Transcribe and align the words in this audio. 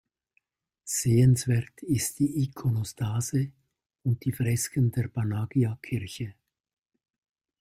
Sehenswert 0.83 1.83
ist 1.83 2.17
die 2.17 2.39
Ikonostase 2.41 3.51
und 4.01 4.25
die 4.25 4.31
Fresken 4.31 4.91
der 4.91 5.07
Panagia-Kirche. 5.09 6.33